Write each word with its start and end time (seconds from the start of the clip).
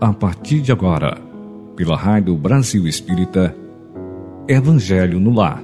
a 0.00 0.14
partir 0.14 0.62
de 0.62 0.72
agora, 0.72 1.18
pela 1.76 1.94
Rádio 1.94 2.34
Brasil 2.34 2.86
Espírita, 2.86 3.54
Evangelho 4.48 5.20
no 5.20 5.34
Lar. 5.34 5.62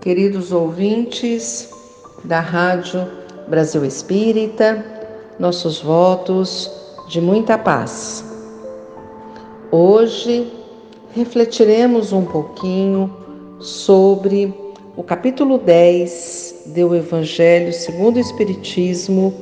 Queridos 0.00 0.50
ouvintes 0.50 1.70
da 2.24 2.40
Rádio 2.40 3.06
Brasil 3.48 3.84
Espírita, 3.84 4.84
nossos 5.38 5.80
votos 5.80 6.68
de 7.08 7.20
muita 7.20 7.56
paz. 7.56 8.24
Hoje 9.70 10.52
refletiremos 11.14 12.12
um 12.12 12.24
pouquinho 12.24 13.14
sobre 13.60 14.52
o 14.96 15.04
capítulo 15.04 15.56
10 15.56 16.49
do 16.66 16.94
Evangelho 16.94 17.72
segundo 17.72 18.16
o 18.16 18.20
Espiritismo. 18.20 19.34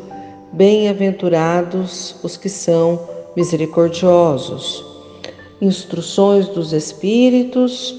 Bem-aventurados 0.53 2.17
os 2.23 2.37
que 2.37 2.49
são 2.49 3.01
misericordiosos. 3.37 4.85
Instruções 5.61 6.49
dos 6.49 6.73
Espíritos, 6.73 7.95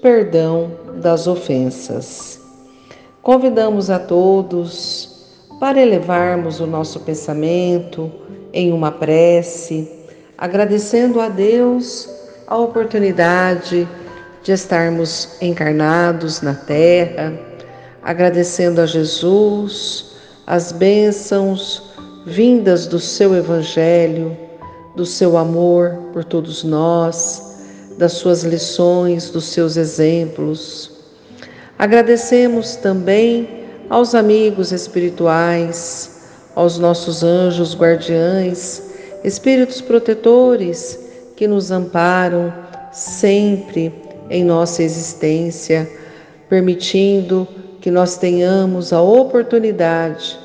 perdão 0.00 0.72
das 1.00 1.26
ofensas. 1.26 2.40
Convidamos 3.22 3.88
a 3.88 3.98
todos 3.98 5.26
para 5.60 5.80
elevarmos 5.80 6.58
o 6.58 6.66
nosso 6.66 7.00
pensamento 7.00 8.10
em 8.52 8.72
uma 8.72 8.90
prece, 8.90 9.88
agradecendo 10.36 11.20
a 11.20 11.28
Deus 11.28 12.08
a 12.46 12.56
oportunidade 12.56 13.88
de 14.42 14.52
estarmos 14.52 15.36
encarnados 15.40 16.42
na 16.42 16.54
terra, 16.54 17.32
agradecendo 18.02 18.80
a 18.80 18.86
Jesus 18.86 20.12
as 20.46 20.72
bênçãos 20.72 21.82
vindas 22.26 22.86
do 22.86 22.98
seu 22.98 23.34
Evangelho, 23.34 24.36
do 24.96 25.06
seu 25.06 25.36
amor 25.36 25.96
por 26.12 26.24
todos 26.24 26.64
nós, 26.64 27.52
das 27.98 28.12
suas 28.12 28.42
lições, 28.42 29.30
dos 29.30 29.44
seus 29.44 29.76
exemplos. 29.76 30.90
Agradecemos 31.78 32.76
também 32.76 33.64
aos 33.88 34.14
amigos 34.14 34.72
espirituais, 34.72 36.22
aos 36.54 36.78
nossos 36.78 37.22
anjos 37.22 37.74
guardiães, 37.74 38.82
espíritos 39.24 39.80
protetores 39.80 40.98
que 41.36 41.46
nos 41.46 41.70
amparam 41.70 42.52
sempre 42.92 43.92
em 44.28 44.44
nossa 44.44 44.82
existência, 44.82 45.88
permitindo 46.48 47.48
que 47.82 47.90
nós 47.90 48.16
tenhamos 48.16 48.90
a 48.90 49.02
oportunidade 49.02 50.38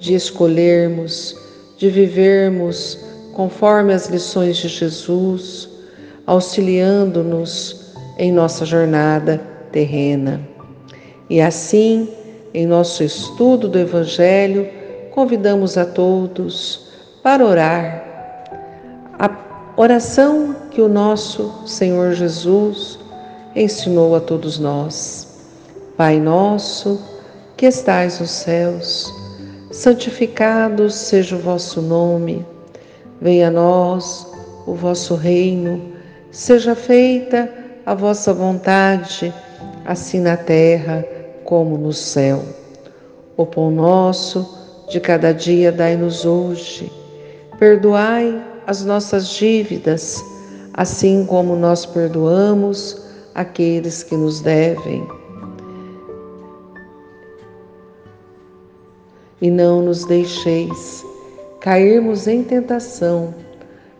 de 0.00 0.14
escolhermos, 0.14 1.36
de 1.76 1.88
vivermos 1.88 2.98
conforme 3.34 3.94
as 3.94 4.08
lições 4.08 4.56
de 4.56 4.66
Jesus, 4.66 5.68
auxiliando-nos 6.26 7.92
em 8.18 8.32
nossa 8.32 8.66
jornada 8.66 9.40
terrena. 9.70 10.40
E 11.30 11.40
assim, 11.40 12.08
em 12.52 12.66
nosso 12.66 13.04
estudo 13.04 13.68
do 13.68 13.78
Evangelho, 13.78 14.68
convidamos 15.12 15.78
a 15.78 15.84
todos 15.84 16.88
para 17.22 17.46
orar 17.46 18.08
Oração 19.78 20.56
que 20.72 20.82
o 20.82 20.88
nosso 20.88 21.62
Senhor 21.64 22.12
Jesus 22.12 22.98
ensinou 23.54 24.16
a 24.16 24.20
todos 24.20 24.58
nós. 24.58 25.27
Pai 25.98 26.20
nosso, 26.20 27.00
que 27.56 27.66
estais 27.66 28.20
nos 28.20 28.30
céus, 28.30 29.12
santificado 29.72 30.88
seja 30.90 31.34
o 31.34 31.40
vosso 31.40 31.82
nome. 31.82 32.46
Venha 33.20 33.48
a 33.48 33.50
nós 33.50 34.24
o 34.64 34.74
vosso 34.74 35.16
reino. 35.16 35.82
Seja 36.30 36.76
feita 36.76 37.52
a 37.84 37.96
vossa 37.96 38.32
vontade, 38.32 39.34
assim 39.84 40.20
na 40.20 40.36
terra 40.36 41.04
como 41.42 41.76
no 41.76 41.92
céu. 41.92 42.44
O 43.36 43.44
pão 43.44 43.68
nosso 43.68 44.48
de 44.88 45.00
cada 45.00 45.34
dia 45.34 45.72
dai-nos 45.72 46.24
hoje. 46.24 46.92
Perdoai 47.58 48.40
as 48.68 48.84
nossas 48.84 49.30
dívidas, 49.30 50.24
assim 50.74 51.26
como 51.26 51.56
nós 51.56 51.84
perdoamos 51.84 53.02
aqueles 53.34 54.04
que 54.04 54.16
nos 54.16 54.40
devem. 54.40 55.17
E 59.40 59.50
não 59.50 59.82
nos 59.82 60.04
deixeis 60.04 61.04
cairmos 61.60 62.26
em 62.26 62.42
tentação, 62.42 63.34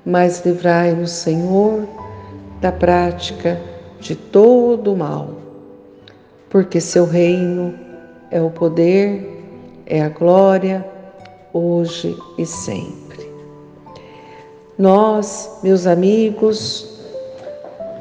mas 0.04 0.44
livrai-nos, 0.44 1.10
Senhor, 1.10 1.86
da 2.60 2.72
prática 2.72 3.60
de 4.00 4.14
todo 4.14 4.92
o 4.92 4.96
mal. 4.96 5.30
Porque 6.50 6.80
seu 6.80 7.04
reino 7.04 7.74
é 8.30 8.40
o 8.40 8.50
poder, 8.50 9.44
é 9.86 10.02
a 10.02 10.08
glória, 10.08 10.84
hoje 11.52 12.16
e 12.36 12.46
sempre. 12.46 13.30
Nós, 14.78 15.58
meus 15.62 15.86
amigos, 15.86 16.98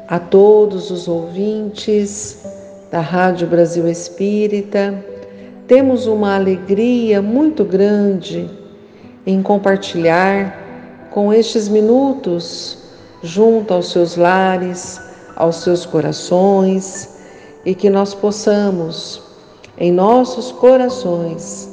a 0.06 0.18
todos 0.18 0.90
os 0.90 1.08
ouvintes 1.08 2.42
da 2.90 3.00
Rádio 3.00 3.46
Brasil 3.46 3.86
Espírita, 3.88 5.04
temos 5.68 6.06
uma 6.06 6.34
alegria 6.34 7.20
muito 7.20 7.62
grande 7.62 8.50
em 9.26 9.42
compartilhar 9.42 11.08
com 11.10 11.30
estes 11.30 11.68
minutos 11.68 12.78
junto 13.22 13.74
aos 13.74 13.92
seus 13.92 14.16
lares, 14.16 14.98
aos 15.36 15.56
seus 15.56 15.84
corações 15.84 17.18
e 17.66 17.74
que 17.74 17.90
nós 17.90 18.14
possamos, 18.14 19.22
em 19.76 19.92
nossos 19.92 20.50
corações, 20.52 21.68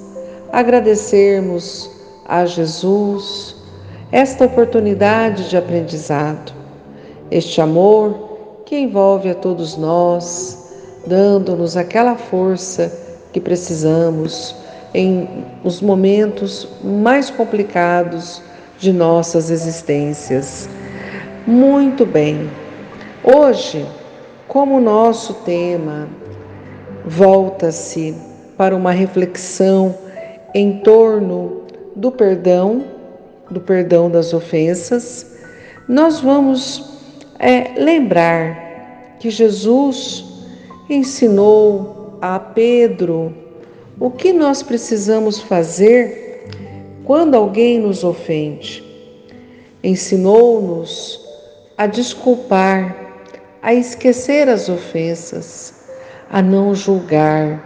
agradecermos 0.52 1.90
a 2.28 2.46
Jesus 2.46 3.56
esta 4.12 4.44
oportunidade 4.44 5.50
de 5.50 5.56
aprendizado, 5.56 6.52
este 7.32 7.62
amor 7.62 8.60
que 8.66 8.78
envolve 8.78 9.30
a 9.30 9.36
todos 9.36 9.78
nós, 9.78 10.70
dando-nos 11.08 11.78
aquela 11.78 12.18
força 12.18 13.05
que 13.36 13.42
precisamos 13.42 14.56
em 14.94 15.28
os 15.62 15.82
momentos 15.82 16.70
mais 16.82 17.30
complicados 17.30 18.42
de 18.80 18.94
nossas 18.94 19.52
existências. 19.52 20.70
Muito 21.46 22.06
bem. 22.06 22.50
Hoje, 23.22 23.86
como 24.48 24.78
o 24.78 24.80
nosso 24.80 25.34
tema 25.44 26.08
volta-se 27.06 28.16
para 28.56 28.74
uma 28.74 28.92
reflexão 28.92 29.94
em 30.54 30.80
torno 30.80 31.64
do 31.94 32.10
perdão 32.10 32.86
do 33.52 33.60
perdão 33.60 34.10
das 34.10 34.34
ofensas, 34.34 35.36
nós 35.90 36.22
vamos 36.22 36.90
é, 37.38 37.74
lembrar 37.78 39.18
que 39.20 39.30
Jesus 39.30 40.24
ensinou 40.90 41.95
a 42.34 42.40
Pedro 42.40 43.32
o 44.00 44.10
que 44.10 44.34
nós 44.34 44.64
precisamos 44.64 45.40
fazer 45.40 46.50
quando 47.04 47.36
alguém 47.36 47.80
nos 47.80 48.04
ofende. 48.04 48.84
Ensinou-nos 49.84 51.24
a 51.78 51.86
desculpar, 51.86 52.96
a 53.62 53.76
esquecer 53.76 54.50
as 54.50 54.68
ofensas, 54.70 55.86
a 56.28 56.42
não 56.42 56.74
julgar. 56.74 57.64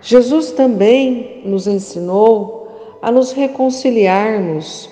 Jesus 0.00 0.52
também 0.52 1.42
nos 1.44 1.66
ensinou 1.66 2.98
a 3.02 3.12
nos 3.12 3.32
reconciliarmos 3.32 4.88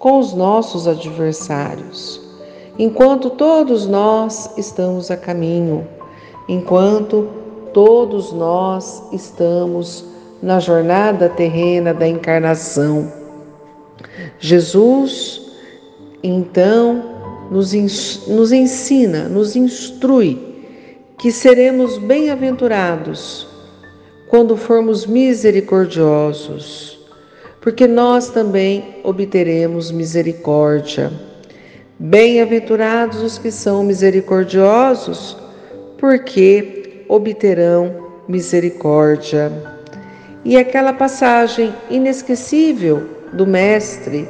com 0.00 0.18
os 0.18 0.34
nossos 0.34 0.88
adversários, 0.88 2.20
enquanto 2.76 3.30
todos 3.30 3.86
nós 3.86 4.50
estamos 4.58 5.12
a 5.12 5.16
caminho, 5.16 5.86
enquanto 6.48 7.45
todos 7.76 8.32
nós 8.32 9.02
estamos 9.12 10.02
na 10.42 10.58
jornada 10.58 11.28
terrena 11.28 11.92
da 11.92 12.08
encarnação. 12.08 13.12
Jesus, 14.38 15.42
então, 16.22 17.04
nos, 17.50 17.74
nos 18.26 18.50
ensina, 18.50 19.28
nos 19.28 19.54
instrui 19.56 20.64
que 21.18 21.30
seremos 21.30 21.98
bem-aventurados 21.98 23.46
quando 24.30 24.56
formos 24.56 25.04
misericordiosos 25.04 26.96
porque 27.66 27.88
nós 27.88 28.30
também 28.30 29.00
obteremos 29.02 29.90
misericórdia. 29.90 31.10
Bem-aventurados 31.98 33.20
os 33.20 33.38
que 33.38 33.50
são 33.50 33.82
misericordiosos, 33.82 35.36
porque 35.98 36.75
obterão 37.08 38.06
misericórdia. 38.28 39.50
e 40.44 40.56
aquela 40.56 40.92
passagem 40.92 41.74
inesquecível 41.90 43.08
do 43.32 43.44
Mestre 43.46 44.28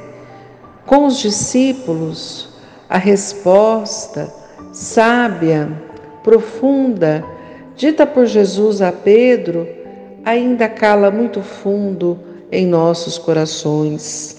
com 0.87 1.05
os 1.06 1.19
discípulos, 1.19 2.49
a 2.88 2.96
resposta 2.96 4.32
sábia, 4.76 5.70
profunda, 6.23 7.25
dita 7.76 8.06
por 8.06 8.26
Jesus 8.26 8.82
a 8.82 8.93
Pedro, 8.93 9.67
ainda 10.25 10.69
cala 10.69 11.11
muito 11.11 11.40
fundo 11.40 12.19
em 12.52 12.67
nossos 12.67 13.17
corações. 13.17 14.37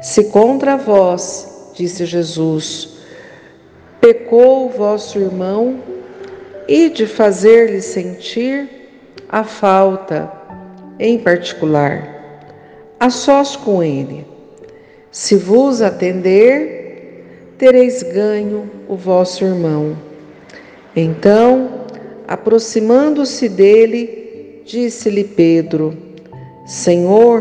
Se 0.00 0.24
contra 0.24 0.76
vós, 0.76 1.72
disse 1.74 2.06
Jesus, 2.06 2.98
pecou 4.00 4.66
o 4.66 4.70
vosso 4.70 5.18
irmão, 5.18 5.80
e 6.68 6.90
de 6.90 7.06
fazer-lhe 7.06 7.80
sentir 7.80 8.68
a 9.26 9.42
falta, 9.42 10.30
em 11.00 11.18
particular, 11.18 12.44
a 13.00 13.08
sós 13.08 13.56
com 13.56 13.82
ele. 13.82 14.26
Se 15.10 15.34
vos 15.34 15.80
atender, 15.80 17.54
tereis 17.56 18.02
ganho 18.02 18.70
o 18.86 18.94
vosso 18.94 19.44
irmão. 19.44 19.96
Então, 20.94 21.84
aproximando-se 22.26 23.48
dele, 23.48 24.62
disse-lhe 24.66 25.24
Pedro: 25.24 25.96
Senhor, 26.66 27.40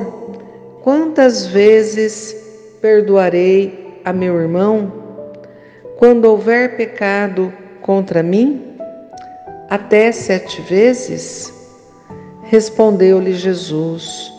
quantas 0.83 1.45
vezes 1.45 2.35
perdoarei 2.79 3.99
a 4.05 4.13
meu 4.13 4.39
irmão 4.39 4.93
quando 5.97 6.25
houver 6.25 6.77
pecado 6.77 7.51
contra 7.81 8.23
mim? 8.23 8.66
Até 9.69 10.13
sete 10.13 10.61
vezes? 10.61 11.53
Respondeu-lhe 12.43 13.33
Jesus: 13.33 14.31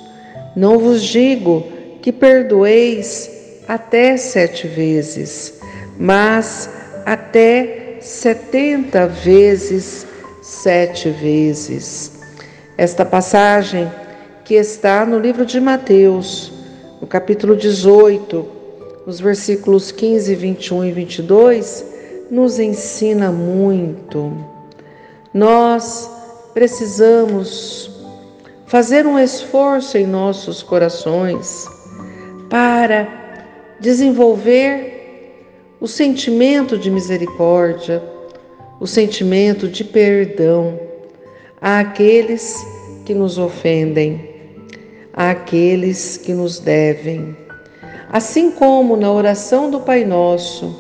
Não 0.57 0.79
vos 0.79 1.03
digo 1.03 1.67
que 2.01 2.11
perdoeis 2.11 3.31
até 3.69 4.17
sete 4.17 4.67
vezes, 4.67 5.61
mas 5.99 6.71
até 7.05 7.99
setenta 8.01 9.07
vezes 9.07 10.07
sete 10.41 11.11
vezes. 11.11 12.13
Esta 12.79 13.05
passagem 13.05 13.91
que 14.45 14.55
está 14.55 15.05
no 15.05 15.19
livro 15.19 15.45
de 15.45 15.61
Mateus, 15.61 16.51
no 17.03 17.07
capítulo 17.07 17.55
18, 17.55 18.49
nos 19.07 19.21
versículos 19.21 19.93
15, 19.93 20.35
21 20.35 20.85
e 20.87 20.93
22, 20.93 21.85
nos 22.31 22.59
ensina 22.59 23.31
muito. 23.31 24.48
Nós 25.33 26.11
precisamos 26.55 27.91
fazer 28.67 29.07
um 29.07 29.19
esforço 29.19 29.97
em 29.99 30.07
nossos 30.07 30.63
corações 30.63 31.67
para 32.51 33.07
desenvolver 33.81 34.99
o 35.81 35.87
sentimento 35.87 36.77
de 36.77 36.91
misericórdia, 36.91 38.03
o 38.81 38.87
sentimento 38.87 39.69
de 39.69 39.85
perdão 39.85 40.79
àqueles 41.61 42.57
que 43.05 43.15
nos 43.15 43.39
ofendem, 43.39 44.29
àqueles 45.13 46.17
que 46.17 46.33
nos 46.33 46.59
devem. 46.59 47.37
Assim 48.11 48.51
como 48.51 48.97
na 48.97 49.13
oração 49.13 49.71
do 49.71 49.81
Pai 49.81 50.05
Nosso, 50.05 50.75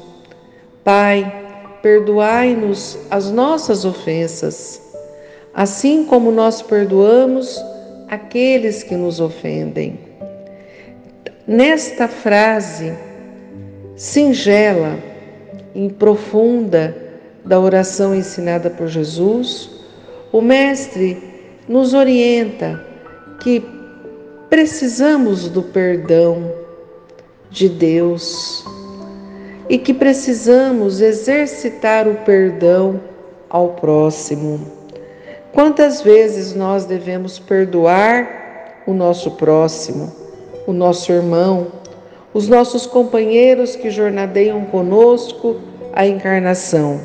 Pai, 0.82 1.47
perdoai-nos 1.82 2.98
as 3.10 3.30
nossas 3.30 3.84
ofensas, 3.84 4.80
assim 5.54 6.04
como 6.04 6.30
nós 6.30 6.62
perdoamos 6.62 7.62
aqueles 8.08 8.82
que 8.82 8.96
nos 8.96 9.20
ofendem. 9.20 9.98
Nesta 11.46 12.08
frase 12.08 12.92
singela 13.96 14.98
e 15.74 15.88
profunda 15.90 16.96
da 17.44 17.58
oração 17.58 18.14
ensinada 18.14 18.68
por 18.70 18.88
Jesus, 18.88 19.70
o 20.30 20.40
Mestre 20.40 21.16
nos 21.68 21.94
orienta 21.94 22.84
que 23.40 23.64
precisamos 24.50 25.48
do 25.48 25.62
perdão 25.62 26.52
de 27.50 27.68
Deus 27.68 28.64
e 29.68 29.78
que 29.78 29.92
precisamos 29.92 31.00
exercitar 31.00 32.08
o 32.08 32.14
perdão 32.16 33.00
ao 33.50 33.70
próximo. 33.70 34.60
Quantas 35.52 36.00
vezes 36.00 36.54
nós 36.54 36.84
devemos 36.84 37.38
perdoar 37.38 38.82
o 38.86 38.94
nosso 38.94 39.32
próximo, 39.32 40.12
o 40.66 40.72
nosso 40.72 41.12
irmão, 41.12 41.68
os 42.32 42.48
nossos 42.48 42.86
companheiros 42.86 43.74
que 43.74 43.90
jornadeiam 43.90 44.64
conosco 44.66 45.56
a 45.92 46.06
encarnação? 46.06 47.00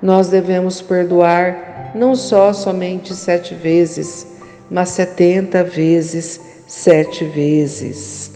Nós 0.00 0.28
devemos 0.28 0.80
perdoar 0.80 1.92
não 1.94 2.14
só 2.14 2.52
somente 2.52 3.14
sete 3.14 3.54
vezes, 3.54 4.26
mas 4.70 4.90
setenta 4.90 5.64
vezes 5.64 6.40
sete 6.66 7.24
vezes. 7.24 8.30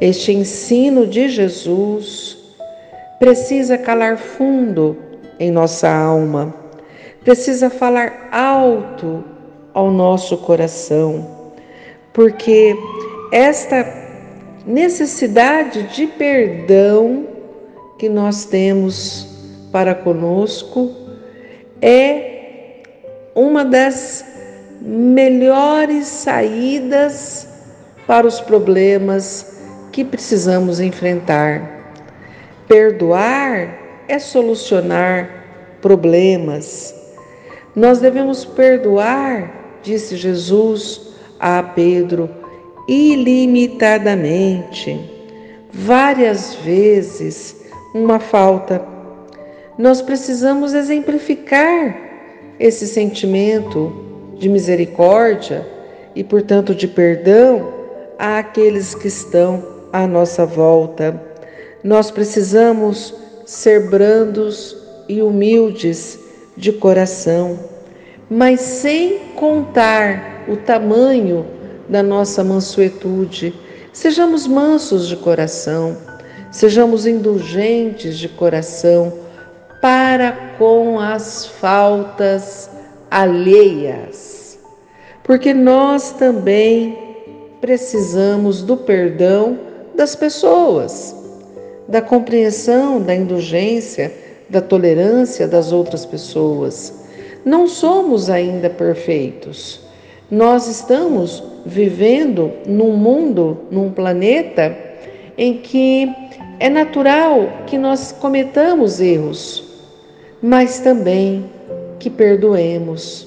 Este 0.00 0.32
ensino 0.32 1.06
de 1.06 1.28
Jesus 1.28 2.41
precisa 3.22 3.78
calar 3.78 4.18
fundo 4.18 4.96
em 5.38 5.48
nossa 5.48 5.88
alma, 5.88 6.52
precisa 7.22 7.70
falar 7.70 8.28
alto 8.32 9.22
ao 9.72 9.92
nosso 9.92 10.38
coração, 10.38 11.54
porque 12.12 12.76
esta 13.30 13.86
necessidade 14.66 15.84
de 15.84 16.08
perdão 16.08 17.28
que 17.96 18.08
nós 18.08 18.44
temos 18.44 19.28
para 19.70 19.94
conosco 19.94 20.90
é 21.80 22.80
uma 23.36 23.64
das 23.64 24.24
melhores 24.80 26.08
saídas 26.08 27.46
para 28.04 28.26
os 28.26 28.40
problemas 28.40 29.60
que 29.92 30.04
precisamos 30.04 30.80
enfrentar. 30.80 31.71
Perdoar 32.68 33.78
é 34.08 34.18
solucionar 34.18 35.78
problemas. 35.80 36.94
Nós 37.74 37.98
devemos 37.98 38.44
perdoar, 38.44 39.80
disse 39.82 40.16
Jesus 40.16 41.14
a 41.40 41.62
Pedro, 41.62 42.28
ilimitadamente, 42.86 45.10
várias 45.72 46.54
vezes, 46.56 47.56
uma 47.94 48.20
falta. 48.20 48.84
Nós 49.78 50.02
precisamos 50.02 50.74
exemplificar 50.74 51.96
esse 52.60 52.86
sentimento 52.86 54.34
de 54.38 54.48
misericórdia 54.48 55.66
e, 56.14 56.22
portanto, 56.22 56.74
de 56.74 56.86
perdão 56.86 57.72
àqueles 58.18 58.94
que 58.94 59.08
estão 59.08 59.66
à 59.92 60.06
nossa 60.06 60.44
volta. 60.44 61.31
Nós 61.84 62.12
precisamos 62.12 63.12
ser 63.44 63.90
brandos 63.90 64.76
e 65.08 65.20
humildes 65.20 66.16
de 66.56 66.72
coração, 66.72 67.58
mas 68.30 68.60
sem 68.60 69.18
contar 69.34 70.44
o 70.48 70.56
tamanho 70.56 71.44
da 71.88 72.00
nossa 72.00 72.44
mansuetude. 72.44 73.52
Sejamos 73.92 74.46
mansos 74.46 75.08
de 75.08 75.16
coração, 75.16 75.96
sejamos 76.52 77.04
indulgentes 77.04 78.16
de 78.16 78.28
coração 78.28 79.12
para 79.80 80.54
com 80.58 81.00
as 81.00 81.46
faltas 81.46 82.70
alheias, 83.10 84.56
porque 85.24 85.52
nós 85.52 86.12
também 86.12 86.96
precisamos 87.60 88.62
do 88.62 88.76
perdão 88.76 89.58
das 89.96 90.14
pessoas 90.14 91.21
da 91.88 92.00
compreensão, 92.00 93.00
da 93.00 93.14
indulgência, 93.14 94.12
da 94.48 94.60
tolerância 94.60 95.48
das 95.48 95.72
outras 95.72 96.04
pessoas. 96.04 97.02
Não 97.44 97.66
somos 97.66 98.30
ainda 98.30 98.70
perfeitos. 98.70 99.80
Nós 100.30 100.66
estamos 100.68 101.42
vivendo 101.66 102.52
num 102.66 102.92
mundo, 102.92 103.58
num 103.70 103.90
planeta 103.90 104.76
em 105.36 105.58
que 105.58 106.10
é 106.60 106.68
natural 106.68 107.48
que 107.66 107.76
nós 107.76 108.12
cometamos 108.12 109.00
erros, 109.00 109.64
mas 110.40 110.80
também 110.80 111.50
que 111.98 112.08
perdoemos. 112.08 113.26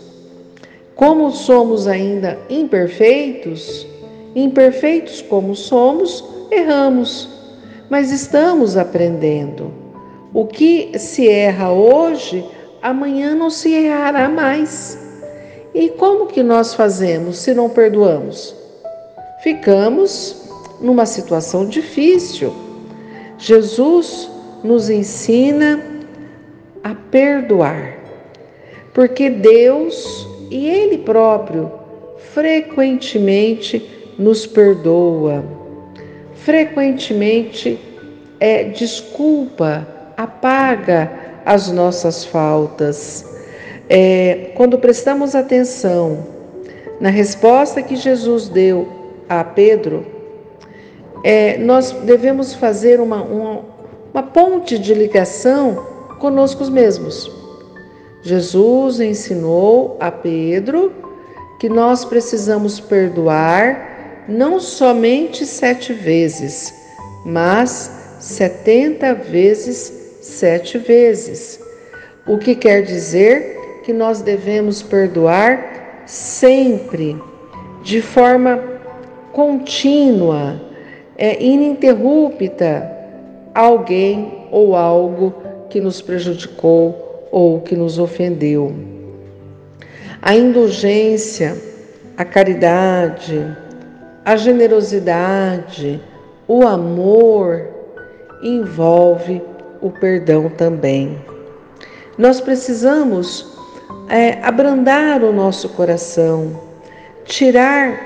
Como 0.96 1.32
somos 1.32 1.88
ainda 1.88 2.38
imperfeitos, 2.50 3.86
imperfeitos 4.34 5.22
como 5.22 5.56
somos, 5.56 6.24
erramos 6.50 7.35
mas 7.90 8.12
estamos 8.12 8.78
aprendendo. 8.78 9.72
O 10.34 10.46
que 10.46 10.98
se 11.00 11.30
erra 11.30 11.72
hoje, 11.72 12.46
amanhã 12.82 13.34
não 13.36 13.50
se 13.50 13.72
errará 13.72 14.28
mais. 14.28 15.00
E 15.74 15.90
como 15.90 16.28
que 16.28 16.44
nós 16.44 16.74
fazemos 16.74 17.38
se 17.38 17.54
não 17.54 17.70
perdoamos? 17.70 18.56
Ficamos 19.44 20.50
numa 20.82 21.06
situação 21.06 21.66
difícil. 21.66 22.54
Jesus 23.38 24.30
nos 24.64 24.90
ensina 24.90 25.82
a 26.84 26.96
perdoar, 26.96 27.98
porque 28.94 29.30
Deus 29.30 30.28
e 30.50 30.68
Ele 30.68 31.00
próprio 31.00 31.72
frequentemente 32.34 34.14
nos 34.18 34.46
perdoa, 34.46 35.44
frequentemente 36.46 37.80
é, 38.40 38.66
desculpa, 38.66 39.86
apaga 40.16 41.12
as 41.44 41.72
nossas 41.72 42.24
faltas. 42.24 43.26
É, 43.90 44.52
quando 44.56 44.78
prestamos 44.78 45.34
atenção 45.34 46.20
na 47.02 47.10
resposta 47.10 47.82
que 47.82 47.96
Jesus 47.96 48.48
deu 48.48 48.88
a 49.28 49.44
Pedro, 49.44 50.06
é, 51.24 51.58
nós 51.58 51.92
devemos 51.92 52.54
fazer 52.54 53.02
uma, 53.02 53.24
uma, 53.24 53.62
uma 54.14 54.24
ponte 54.24 54.78
de 54.78 54.94
ligação 54.94 55.84
conosco 56.20 56.64
mesmos. 56.70 57.30
Jesus 58.22 59.00
ensinou 59.00 59.98
a 60.00 60.12
Pedro 60.12 60.94
que 61.60 61.68
nós 61.68 62.06
precisamos 62.06 62.80
perdoar 62.80 63.95
não 64.28 64.60
somente 64.60 65.46
sete 65.46 65.94
vezes, 65.94 66.74
mas 67.26 68.18
setenta 68.20 69.14
vezes 69.14 69.94
sete 70.22 70.78
vezes. 70.78 71.60
O 72.28 72.38
que 72.38 72.56
quer 72.56 72.82
dizer 72.82 73.82
que 73.84 73.94
nós 73.94 74.22
devemos 74.22 74.82
perdoar 74.82 76.04
sempre, 76.08 77.16
de 77.84 78.02
forma 78.02 78.62
contínua, 79.32 80.60
é, 81.18 81.42
ininterrupta, 81.44 82.92
alguém 83.54 84.48
ou 84.52 84.76
algo 84.76 85.34
que 85.70 85.80
nos 85.80 86.02
prejudicou 86.02 87.28
ou 87.32 87.62
que 87.62 87.76
nos 87.76 88.00
ofendeu. 88.00 88.74
A 90.22 90.36
indulgência, 90.36 91.56
a 92.18 92.26
caridade, 92.26 93.56
a 94.26 94.36
generosidade, 94.36 96.02
o 96.48 96.66
amor 96.66 97.70
envolve 98.42 99.40
o 99.80 99.92
perdão 99.92 100.50
também. 100.50 101.24
Nós 102.18 102.42
precisamos 102.42 103.56
é, 104.10 104.40
abrandar 104.42 105.24
o 105.24 105.32
nosso 105.32 105.70
coração, 105.70 106.60
tirar 107.24 108.00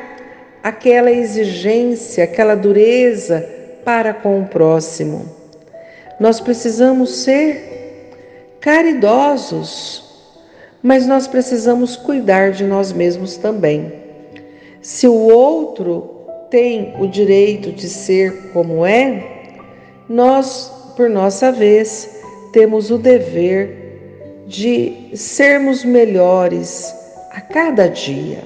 aquela 0.62 1.10
exigência, 1.10 2.26
aquela 2.26 2.56
dureza 2.56 3.48
para 3.86 4.14
com 4.14 4.42
o 4.42 4.46
próximo. 4.46 5.26
Nós 6.20 6.42
precisamos 6.42 7.12
ser 7.16 8.12
caridosos, 8.60 10.04
mas 10.84 11.08
nós 11.08 11.28
precisamos 11.28 11.96
cuidar 11.96 12.52
de 12.52 12.66
nós 12.66 12.92
mesmos 12.92 13.38
também. 13.38 14.09
Se 14.82 15.08
o 15.08 15.14
outro 15.14 16.26
tem 16.50 16.96
o 17.00 17.08
direito 17.08 17.72
de 17.72 17.90
ser 17.90 18.52
como 18.54 18.86
é, 18.86 19.58
nós, 20.08 20.72
por 20.96 21.10
nossa 21.10 21.52
vez, 21.52 22.22
temos 22.54 22.90
o 22.90 22.98
dever 22.98 24.44
de 24.48 25.12
sermos 25.14 25.84
melhores 25.84 26.94
a 27.32 27.42
cada 27.42 27.88
dia, 27.88 28.44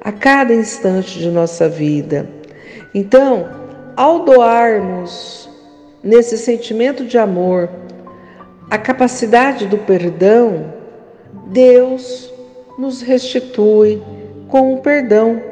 a 0.00 0.12
cada 0.12 0.54
instante 0.54 1.18
de 1.18 1.28
nossa 1.28 1.68
vida. 1.68 2.28
Então, 2.94 3.48
ao 3.96 4.24
doarmos 4.24 5.48
nesse 6.02 6.38
sentimento 6.38 7.04
de 7.04 7.18
amor 7.18 7.68
a 8.70 8.78
capacidade 8.78 9.66
do 9.66 9.78
perdão, 9.78 10.72
Deus 11.46 12.32
nos 12.78 13.00
restitui 13.00 14.00
com 14.48 14.74
o 14.74 14.80
perdão. 14.80 15.42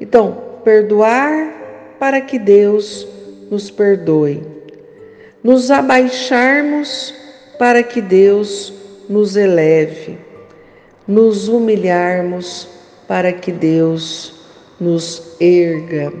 Então, 0.00 0.42
perdoar 0.64 1.96
para 1.98 2.20
que 2.20 2.38
Deus 2.38 3.06
nos 3.50 3.70
perdoe. 3.70 4.42
Nos 5.42 5.70
abaixarmos 5.70 7.14
para 7.58 7.82
que 7.82 8.00
Deus 8.00 8.72
nos 9.08 9.36
eleve, 9.36 10.18
nos 11.06 11.48
humilharmos 11.48 12.68
para 13.08 13.32
que 13.32 13.50
Deus 13.50 14.34
nos 14.80 15.36
erga. 15.40 16.12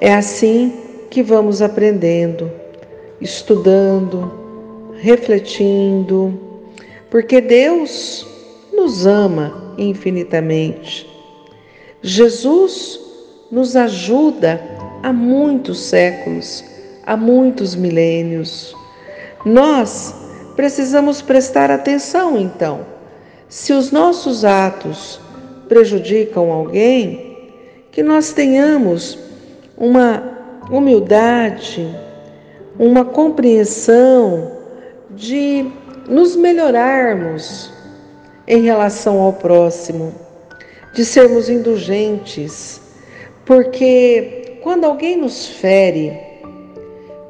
É 0.00 0.14
assim 0.14 0.72
que 1.10 1.22
vamos 1.22 1.60
aprendendo, 1.60 2.50
estudando, 3.20 4.32
refletindo, 5.00 6.38
porque 7.10 7.40
Deus 7.40 8.26
nos 8.72 9.06
ama 9.06 9.67
infinitamente. 9.78 11.08
Jesus 12.02 13.00
nos 13.50 13.76
ajuda 13.76 14.60
há 15.02 15.12
muitos 15.12 15.80
séculos, 15.80 16.64
há 17.06 17.16
muitos 17.16 17.74
milênios. 17.74 18.74
Nós 19.44 20.14
precisamos 20.56 21.22
prestar 21.22 21.70
atenção, 21.70 22.38
então. 22.38 22.84
Se 23.48 23.72
os 23.72 23.90
nossos 23.90 24.44
atos 24.44 25.20
prejudicam 25.68 26.50
alguém, 26.50 27.28
que 27.90 28.02
nós 28.02 28.32
tenhamos 28.32 29.18
uma 29.76 30.22
humildade, 30.70 31.88
uma 32.78 33.04
compreensão 33.04 34.52
de 35.10 35.66
nos 36.08 36.36
melhorarmos 36.36 37.72
em 38.48 38.62
relação 38.62 39.20
ao 39.20 39.34
próximo, 39.34 40.14
de 40.94 41.04
sermos 41.04 41.50
indulgentes, 41.50 42.80
porque 43.44 44.58
quando 44.62 44.84
alguém 44.84 45.18
nos 45.18 45.46
fere, 45.46 46.18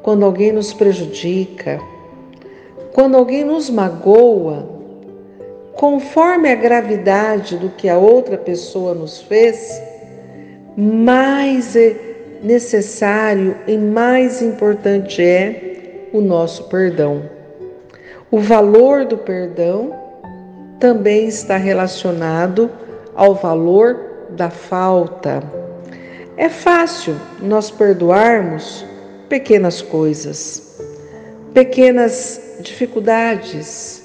quando 0.01 0.23
alguém 0.23 0.53
nos 0.53 0.73
prejudica, 0.73 1.77
quando 2.93 3.17
alguém 3.17 3.43
nos 3.43 3.69
magoa, 3.69 4.65
conforme 5.73 6.49
a 6.49 6.55
gravidade 6.55 7.57
do 7.57 7.69
que 7.69 7.89
a 7.89 7.97
outra 7.97 8.37
pessoa 8.37 8.93
nos 8.93 9.21
fez, 9.21 9.81
mais 10.77 11.75
é 11.75 11.97
necessário 12.41 13.57
e 13.67 13.77
mais 13.77 14.41
importante 14.41 15.21
é 15.21 16.07
o 16.13 16.21
nosso 16.21 16.69
perdão. 16.69 17.23
O 18.31 18.39
valor 18.39 19.03
do 19.03 19.17
perdão 19.17 19.98
também 20.79 21.27
está 21.27 21.57
relacionado 21.57 22.71
ao 23.15 23.35
valor 23.35 23.99
da 24.29 24.49
falta. 24.49 25.43
É 26.37 26.47
fácil 26.47 27.15
nós 27.41 27.69
perdoarmos 27.69 28.85
pequenas 29.27 29.81
coisas, 29.81 30.79
pequenas 31.53 32.41
dificuldades, 32.61 34.03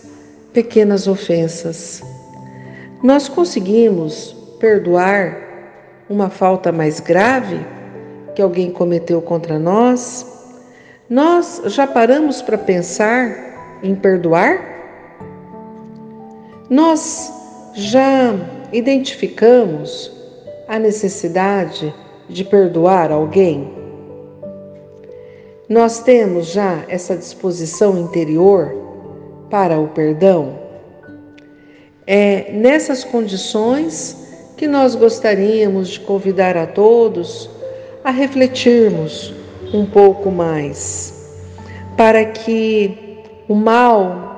pequenas 0.52 1.06
ofensas. 1.06 2.02
Nós 3.02 3.28
conseguimos 3.28 4.34
perdoar 4.58 5.36
uma 6.08 6.28
falta 6.28 6.72
mais 6.72 7.00
grave 7.00 7.60
que 8.34 8.42
alguém 8.42 8.70
cometeu 8.70 9.22
contra 9.22 9.58
nós? 9.58 10.26
Nós 11.08 11.62
já 11.66 11.86
paramos 11.86 12.42
para 12.42 12.58
pensar 12.58 13.78
em 13.82 13.94
perdoar? 13.94 14.73
Nós 16.70 17.30
já 17.74 18.34
identificamos 18.72 20.10
a 20.66 20.78
necessidade 20.78 21.94
de 22.28 22.42
perdoar 22.42 23.12
alguém? 23.12 23.70
Nós 25.68 26.00
temos 26.00 26.46
já 26.46 26.82
essa 26.88 27.16
disposição 27.16 27.98
interior 27.98 28.74
para 29.50 29.78
o 29.78 29.88
perdão? 29.88 30.58
É 32.06 32.50
nessas 32.52 33.04
condições 33.04 34.16
que 34.56 34.66
nós 34.66 34.94
gostaríamos 34.94 35.88
de 35.88 36.00
convidar 36.00 36.56
a 36.56 36.66
todos 36.66 37.50
a 38.02 38.10
refletirmos 38.10 39.34
um 39.72 39.84
pouco 39.84 40.30
mais, 40.30 41.30
para 41.96 42.24
que 42.24 43.22
o 43.48 43.54
mal 43.54 44.33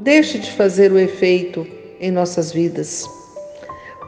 deixe 0.00 0.38
de 0.38 0.50
fazer 0.52 0.92
o 0.92 0.98
efeito 0.98 1.66
em 2.00 2.10
nossas 2.10 2.52
vidas. 2.52 3.08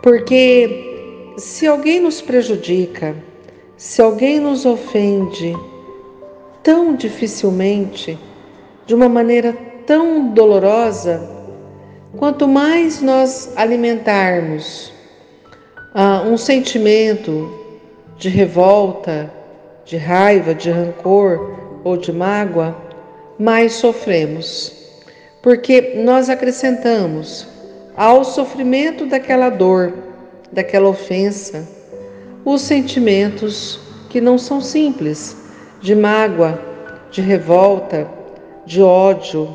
Porque 0.03 1.35
se 1.39 1.67
alguém 1.67 2.01
nos 2.01 2.21
prejudica, 2.21 3.15
se 3.77 4.03
alguém 4.03 4.41
nos 4.41 4.67
ofende, 4.67 5.57
tão 6.63 6.95
dificilmente, 6.97 8.19
de 8.87 8.95
uma 8.95 9.09
maneira 9.09 9.53
tão 9.87 10.33
dolorosa, 10.33 11.43
Quanto 12.19 12.47
mais 12.47 13.01
nós 13.01 13.51
alimentarmos 13.57 14.93
ah, 15.95 16.23
um 16.27 16.37
sentimento 16.37 17.51
de 18.19 18.29
revolta, 18.29 19.33
de 19.87 19.97
raiva, 19.97 20.55
de 20.55 20.71
rancor 20.71 21.57
ou 21.83 21.97
de 21.97 22.13
mágoa, 22.13 22.77
mais 23.39 23.73
sofremos, 23.73 24.82
porque 25.43 26.01
nós 26.05 26.31
acrescentamos 26.31 27.47
ao 27.97 28.25
sofrimento 28.25 29.05
daquela 29.07 29.51
dor, 29.51 29.93
daquela 30.51 30.89
ofensa, 30.89 31.69
os 32.45 32.63
sentimentos 32.63 33.81
que 34.09 34.21
não 34.21 34.39
são 34.39 34.61
simples, 34.61 35.37
de 35.81 35.95
mágoa, 35.95 36.59
de 37.11 37.21
revolta, 37.21 38.09
de 38.65 38.81
ódio. 38.81 39.55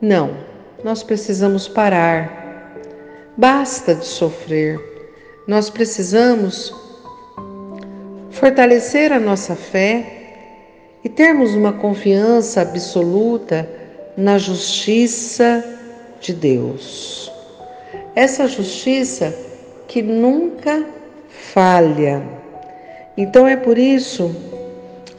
Não 0.00 0.46
nós 0.86 1.02
precisamos 1.02 1.66
parar. 1.66 2.74
Basta 3.36 3.92
de 3.92 4.06
sofrer. 4.06 4.78
Nós 5.46 5.68
precisamos 5.68 6.72
fortalecer 8.30 9.12
a 9.12 9.18
nossa 9.18 9.56
fé 9.56 10.98
e 11.02 11.08
termos 11.08 11.54
uma 11.54 11.72
confiança 11.72 12.60
absoluta 12.60 13.68
na 14.16 14.38
justiça 14.38 15.64
de 16.20 16.32
Deus. 16.32 17.30
Essa 18.14 18.48
justiça 18.48 19.34
que 19.86 20.02
nunca 20.02 20.86
falha. 21.28 22.22
Então 23.16 23.46
é 23.46 23.56
por 23.56 23.76
isso 23.76 24.34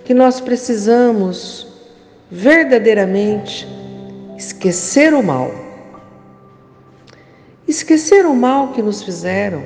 que 0.04 0.14
nós 0.14 0.42
precisamos 0.42 1.68
verdadeiramente 2.30 3.68
esquecer 4.38 5.14
o 5.14 5.24
mal. 5.24 5.52
Esquecer 7.68 8.26
o 8.26 8.34
mal 8.34 8.74
que 8.74 8.82
nos 8.82 9.04
fizeram. 9.04 9.64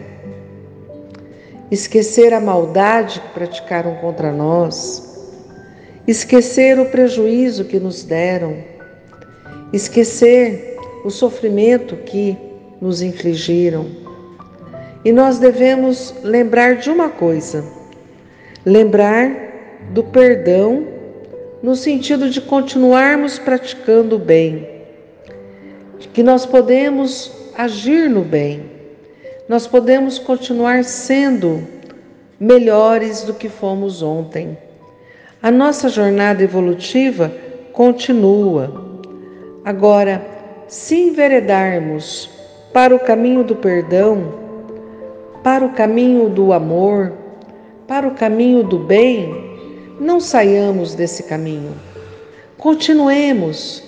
Esquecer 1.70 2.34
a 2.34 2.42
maldade 2.42 3.20
que 3.22 3.30
praticaram 3.30 3.96
contra 3.96 4.32
nós. 4.32 5.08
Esquecer 6.08 6.80
o 6.80 6.86
prejuízo 6.88 7.66
que 7.66 7.80
nos 7.80 8.04
deram. 8.04 8.71
Esquecer 9.74 10.78
o 11.04 11.10
sofrimento 11.10 11.96
que 11.96 12.38
nos 12.82 13.02
infligiram. 13.02 13.88
E 15.04 15.12
nós 15.12 15.40
devemos 15.40 16.14
lembrar 16.24 16.76
de 16.76 16.90
uma 16.90 17.10
coisa: 17.10 17.64
lembrar 18.66 19.32
do 19.92 20.04
perdão 20.04 20.88
no 21.64 21.76
sentido 21.76 22.30
de 22.30 22.42
continuarmos 22.42 23.40
praticando 23.40 24.16
o 24.16 24.20
bem, 24.20 24.68
que 26.14 26.24
nós 26.24 26.46
podemos 26.46 27.32
agir 27.56 28.10
no 28.10 28.22
bem, 28.22 28.66
nós 29.48 29.68
podemos 29.68 30.18
continuar 30.18 30.84
sendo 30.84 31.66
melhores 32.40 33.24
do 33.24 33.34
que 33.34 33.48
fomos 33.48 34.02
ontem. 34.02 34.58
A 35.42 35.52
nossa 35.52 35.90
jornada 35.90 36.44
evolutiva 36.44 37.32
continua. 37.72 38.91
Agora, 39.64 40.26
se 40.68 40.96
enveredarmos 40.96 42.30
para 42.74 42.96
o 42.96 43.00
caminho 43.00 43.44
do 43.44 43.56
perdão, 43.56 44.34
para 45.44 45.64
o 45.64 45.74
caminho 45.74 46.30
do 46.30 46.52
amor, 46.52 47.14
para 47.88 48.08
o 48.08 48.16
caminho 48.16 48.64
do 48.64 48.80
bem, 48.80 49.52
não 50.00 50.20
saiamos 50.20 50.96
desse 50.96 51.24
caminho. 51.24 51.76
Continuemos, 52.58 53.84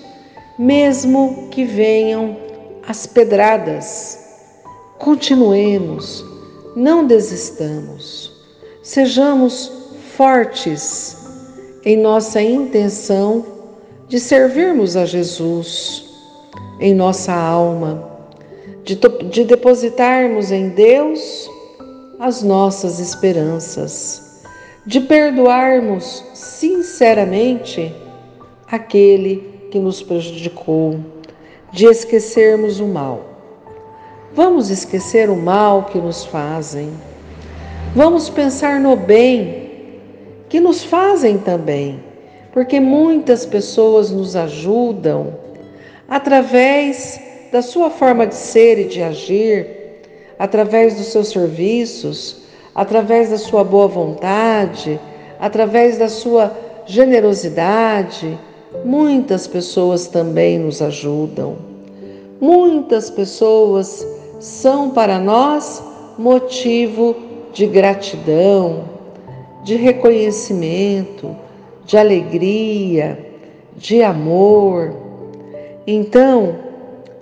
mesmo 0.59 1.47
que 1.49 1.63
venham 1.63 2.37
as 2.87 3.07
pedradas. 3.07 4.19
Continuemos, 4.99 6.23
não 6.75 7.07
desistamos. 7.07 8.31
Sejamos 8.83 9.71
fortes 10.15 11.17
em 11.83 11.97
nossa 11.97 12.41
intenção 12.41 13.52
de 14.13 14.19
servirmos 14.19 14.95
a 14.95 15.05
Jesus 15.05 16.05
em 16.79 16.93
nossa 16.93 17.33
alma, 17.33 18.11
de, 18.83 18.95
de 19.31 19.43
depositarmos 19.43 20.51
em 20.51 20.69
Deus 20.69 21.49
as 22.19 22.43
nossas 22.43 22.99
esperanças 22.99 24.43
de 24.85 24.99
perdoarmos 24.99 26.23
sinceramente 26.35 27.91
aquele 28.67 29.67
que 29.71 29.79
nos 29.79 30.03
prejudicou, 30.03 30.99
de 31.71 31.87
esquecermos 31.87 32.79
o 32.79 32.85
mal. 32.85 33.25
Vamos 34.31 34.69
esquecer 34.69 35.27
o 35.27 35.35
mal 35.35 35.85
que 35.85 35.97
nos 35.97 36.23
fazem. 36.23 36.91
Vamos 37.95 38.29
pensar 38.29 38.79
no 38.79 38.95
bem 38.95 39.71
que 40.49 40.59
nos 40.59 40.83
fazem 40.83 41.39
também, 41.39 42.12
porque 42.53 42.79
muitas 42.79 43.45
pessoas 43.45 44.11
nos 44.11 44.35
ajudam 44.35 45.33
através 46.07 47.19
da 47.51 47.61
sua 47.61 47.89
forma 47.89 48.25
de 48.25 48.35
ser 48.35 48.79
e 48.79 48.83
de 48.85 49.01
agir, 49.01 49.67
através 50.39 50.95
dos 50.95 51.07
seus 51.07 51.29
serviços 51.29 52.43
através 52.75 53.29
da 53.29 53.37
sua 53.37 53.63
boa 53.63 53.87
vontade, 53.87 54.99
através 55.39 55.97
da 55.97 56.09
sua 56.09 56.51
generosidade, 56.85 58.37
muitas 58.83 59.47
pessoas 59.47 60.07
também 60.07 60.57
nos 60.57 60.81
ajudam. 60.81 61.55
Muitas 62.41 63.09
pessoas 63.09 64.05
são 64.39 64.89
para 64.89 65.19
nós 65.19 65.83
motivo 66.17 67.15
de 67.53 67.67
gratidão, 67.67 68.85
de 69.63 69.75
reconhecimento, 69.75 71.35
de 71.85 71.97
alegria, 71.97 73.17
de 73.75 74.01
amor. 74.01 74.95
Então, 75.85 76.55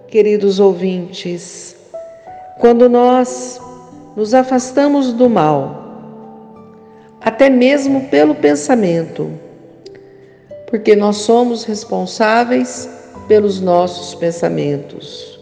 queridos 0.07 0.59
ouvintes, 0.59 1.75
quando 2.59 2.89
nós 2.89 3.59
nos 4.15 4.33
afastamos 4.33 5.13
do 5.13 5.29
mal, 5.29 5.81
até 7.19 7.49
mesmo 7.49 8.09
pelo 8.09 8.35
pensamento, 8.35 9.29
porque 10.67 10.95
nós 10.95 11.17
somos 11.17 11.63
responsáveis 11.63 12.89
pelos 13.27 13.61
nossos 13.61 14.15
pensamentos 14.15 15.39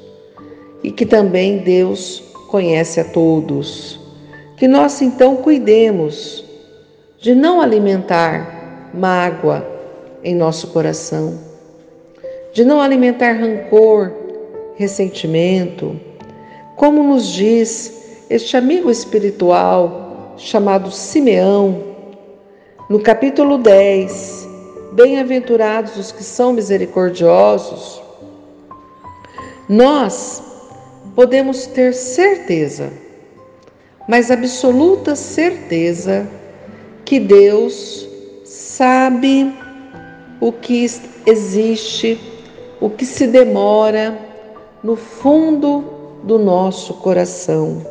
e 0.83 0.91
que 0.91 1.05
também 1.05 1.59
Deus 1.59 2.23
conhece 2.49 2.99
a 2.99 3.05
todos. 3.05 3.99
Que 4.57 4.67
nós 4.67 5.01
então 5.01 5.37
cuidemos 5.37 6.43
de 7.19 7.33
não 7.33 7.61
alimentar 7.61 8.58
mágoa 8.93 9.65
em 10.23 10.35
nosso 10.35 10.67
coração, 10.67 11.39
de 12.53 12.63
não 12.63 12.81
alimentar 12.81 13.33
rancor, 13.33 14.11
ressentimento, 14.75 15.99
como 16.75 17.03
nos 17.03 17.27
diz 17.27 18.25
este 18.29 18.57
amigo 18.57 18.89
espiritual 18.89 20.35
chamado 20.37 20.91
Simeão, 20.91 21.83
no 22.89 22.99
capítulo 22.99 23.57
10, 23.57 24.47
Bem-aventurados 24.91 25.95
os 25.97 26.11
que 26.11 26.23
são 26.23 26.51
misericordiosos, 26.51 28.01
nós 29.69 30.41
podemos 31.15 31.67
ter 31.67 31.93
certeza, 31.93 32.91
mas 34.07 34.31
absoluta 34.31 35.15
certeza, 35.15 36.27
que 37.05 37.19
Deus 37.19 38.08
sabe 38.79 39.53
o 40.39 40.53
que 40.53 40.85
existe, 41.25 42.17
o 42.79 42.89
que 42.89 43.05
se 43.05 43.27
demora 43.27 44.17
no 44.81 44.95
fundo 44.95 45.83
do 46.23 46.39
nosso 46.39 46.93
coração. 46.93 47.85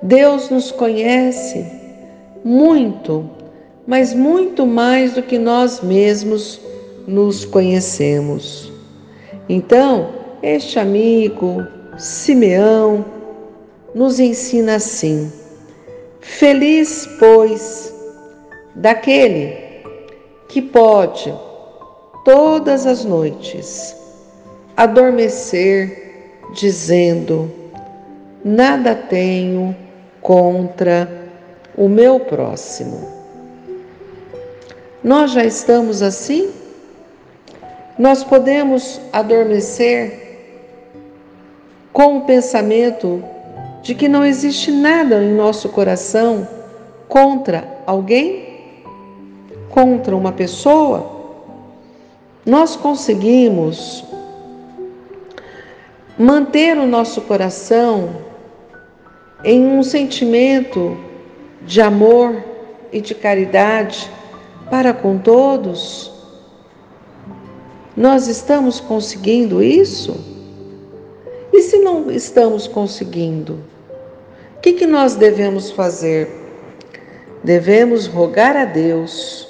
Deus 0.00 0.48
nos 0.48 0.72
conhece 0.72 1.66
muito, 2.42 3.28
mas 3.86 4.14
muito 4.14 4.64
mais 4.64 5.12
do 5.12 5.22
que 5.22 5.36
nós 5.36 5.82
mesmos 5.82 6.58
nos 7.06 7.44
conhecemos. 7.44 8.72
Então, 9.50 10.08
este 10.42 10.78
amigo, 10.78 11.62
Simeão, 11.98 13.04
nos 13.94 14.18
ensina 14.18 14.76
assim: 14.76 15.30
Feliz, 16.20 17.06
pois, 17.18 17.87
daquele 18.74 19.56
que 20.48 20.62
pode, 20.62 21.34
todas 22.24 22.86
as 22.86 23.04
noites, 23.04 23.96
adormecer, 24.76 26.40
dizendo: 26.52 27.50
Nada 28.44 28.94
tenho 28.94 29.76
contra 30.20 31.08
o 31.76 31.88
meu 31.88 32.20
próximo. 32.20 33.08
Nós 35.02 35.32
já 35.32 35.44
estamos 35.44 36.02
assim? 36.02 36.50
Nós 37.98 38.22
podemos 38.22 39.00
adormecer 39.12 40.28
com 41.92 42.18
o 42.18 42.20
pensamento 42.22 43.22
de 43.82 43.94
que 43.94 44.08
não 44.08 44.24
existe 44.24 44.70
nada 44.70 45.22
em 45.22 45.32
nosso 45.34 45.68
coração 45.70 46.46
contra 47.08 47.66
alguém, 47.86 48.47
contra 49.78 50.16
uma 50.16 50.32
pessoa, 50.32 51.06
nós 52.44 52.74
conseguimos 52.74 54.02
manter 56.18 56.76
o 56.76 56.84
nosso 56.84 57.20
coração 57.20 58.10
em 59.44 59.64
um 59.64 59.80
sentimento 59.84 60.98
de 61.62 61.80
amor 61.80 62.42
e 62.92 63.00
de 63.00 63.14
caridade 63.14 64.10
para 64.68 64.92
com 64.92 65.16
todos? 65.16 66.10
Nós 67.96 68.26
estamos 68.26 68.80
conseguindo 68.80 69.62
isso? 69.62 70.16
E 71.52 71.62
se 71.62 71.78
não 71.78 72.10
estamos 72.10 72.66
conseguindo, 72.66 73.60
o 74.56 74.60
que, 74.60 74.72
que 74.72 74.88
nós 74.88 75.14
devemos 75.14 75.70
fazer? 75.70 76.28
Devemos 77.44 78.08
rogar 78.08 78.56
a 78.56 78.64
Deus 78.64 79.47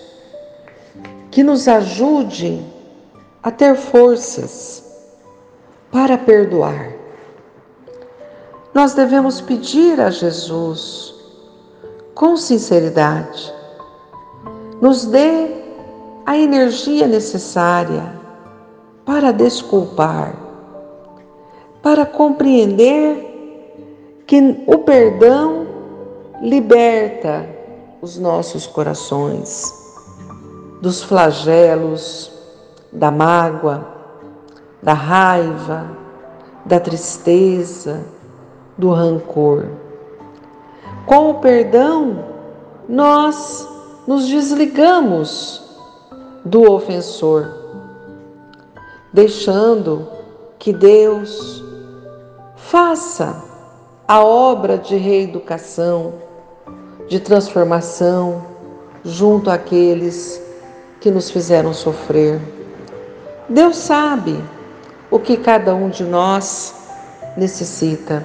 que 1.38 1.44
nos 1.44 1.68
ajude 1.68 2.61
a 3.44 3.53
ter 3.53 3.77
forças 3.77 4.83
para 5.88 6.18
perdoar. 6.18 6.92
Nós 8.74 8.92
devemos 8.92 9.40
pedir 9.40 10.01
a 10.01 10.11
Jesus 10.11 11.14
com 12.12 12.37
sinceridade, 12.37 13.55
nos 14.81 15.05
dê 15.05 15.62
a 16.27 16.37
energia 16.37 17.07
necessária 17.07 18.12
para 19.05 19.33
desculpar, 19.33 20.35
para 21.81 22.05
compreender 22.05 24.18
que 24.27 24.64
o 24.66 24.79
perdão 24.79 25.68
liberta 26.42 27.48
os 28.03 28.18
nossos 28.18 28.66
corações 28.66 29.77
dos 30.80 31.02
flagelos, 31.02 32.30
da 32.92 33.10
mágoa, 33.10 33.86
da 34.82 34.92
raiva, 34.92 35.90
da 36.64 36.78
tristeza, 36.78 38.04
do 38.76 38.90
rancor. 38.90 39.66
Com 41.04 41.30
o 41.30 41.34
perdão, 41.40 42.24
nós 42.88 43.68
nos 44.06 44.26
desligamos 44.26 45.62
do 46.44 46.70
ofensor, 46.70 47.48
deixando 49.12 50.06
que 50.58 50.72
Deus 50.72 51.62
faça 52.56 53.42
a 54.06 54.22
obra 54.22 54.78
de 54.78 54.96
reeducação, 54.96 56.14
de 57.08 57.20
transformação 57.20 58.44
junto 59.04 59.50
àqueles 59.50 60.42
que 60.42 60.47
nos 61.11 61.30
fizeram 61.30 61.72
sofrer. 61.72 62.40
Deus 63.48 63.76
sabe 63.76 64.42
o 65.11 65.18
que 65.18 65.37
cada 65.37 65.74
um 65.74 65.88
de 65.88 66.04
nós 66.04 66.74
necessita. 67.37 68.24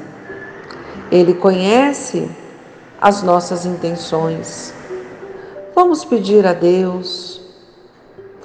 Ele 1.12 1.34
conhece 1.34 2.30
as 3.00 3.22
nossas 3.22 3.66
intenções. 3.66 4.74
Vamos 5.76 6.04
pedir 6.04 6.46
a 6.46 6.54
Deus, 6.54 7.42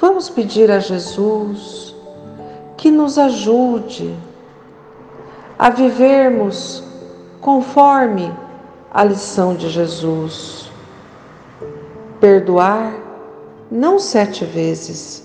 vamos 0.00 0.28
pedir 0.28 0.70
a 0.70 0.78
Jesus 0.78 1.94
que 2.76 2.90
nos 2.90 3.18
ajude 3.18 4.14
a 5.58 5.70
vivermos 5.70 6.82
conforme 7.40 8.32
a 8.92 9.04
lição 9.04 9.54
de 9.54 9.68
Jesus. 9.68 10.70
Perdoar 12.20 13.07
não 13.70 13.98
sete 13.98 14.44
vezes, 14.44 15.22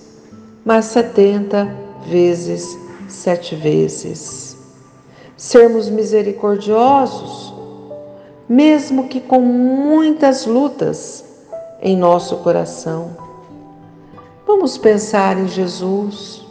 mas 0.66 0.86
setenta 0.86 1.68
vezes 2.08 2.78
sete 3.08 3.56
vezes. 3.56 4.58
Sermos 5.38 5.90
misericordiosos, 5.90 7.54
mesmo 8.48 9.08
que 9.08 9.20
com 9.20 9.40
muitas 9.42 10.46
lutas 10.46 11.24
em 11.82 11.98
nosso 11.98 12.38
coração. 12.38 13.16
Vamos 14.46 14.78
pensar 14.78 15.38
em 15.38 15.48
Jesus, 15.48 16.46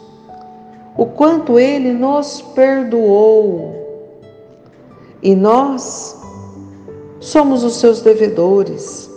o 0.96 1.06
quanto 1.06 1.58
ele 1.58 1.92
nos 1.92 2.42
perdoou. 2.54 3.80
E 5.22 5.34
nós 5.34 6.16
somos 7.20 7.62
os 7.62 7.76
seus 7.76 8.00
devedores. 8.00 9.10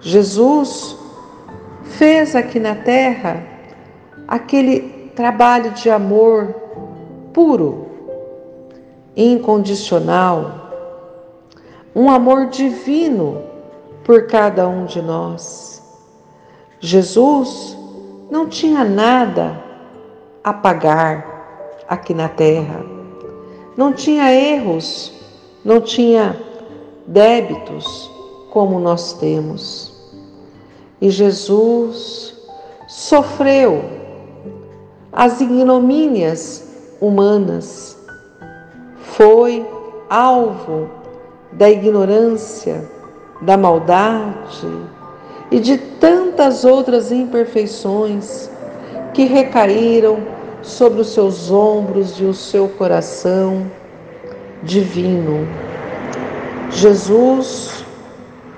Jesus 0.00 0.96
fez 2.00 2.34
aqui 2.34 2.58
na 2.58 2.74
terra 2.74 3.44
aquele 4.26 5.10
trabalho 5.14 5.72
de 5.72 5.90
amor 5.90 6.46
puro, 7.30 7.88
incondicional, 9.14 10.70
um 11.94 12.10
amor 12.10 12.46
divino 12.46 13.42
por 14.02 14.26
cada 14.28 14.66
um 14.66 14.86
de 14.86 15.02
nós. 15.02 15.82
Jesus 16.80 17.76
não 18.30 18.48
tinha 18.48 18.82
nada 18.82 19.62
a 20.42 20.54
pagar 20.54 21.82
aqui 21.86 22.14
na 22.14 22.30
terra, 22.30 22.82
não 23.76 23.92
tinha 23.92 24.32
erros, 24.32 25.12
não 25.62 25.82
tinha 25.82 26.34
débitos 27.06 28.10
como 28.48 28.80
nós 28.80 29.12
temos. 29.12 29.89
E 31.00 31.10
Jesus 31.10 32.34
sofreu 32.88 33.82
as 35.12 35.40
ignomínias 35.40 36.68
humanas. 37.00 37.96
Foi 39.02 39.66
alvo 40.08 40.90
da 41.52 41.70
ignorância, 41.70 42.88
da 43.40 43.56
maldade 43.56 44.68
e 45.50 45.58
de 45.58 45.78
tantas 45.78 46.64
outras 46.64 47.10
imperfeições 47.10 48.50
que 49.12 49.24
recaíram 49.24 50.18
sobre 50.62 51.00
os 51.00 51.08
seus 51.08 51.50
ombros 51.50 52.20
e 52.20 52.24
o 52.24 52.34
seu 52.34 52.68
coração 52.68 53.66
divino. 54.62 55.48
Jesus 56.70 57.84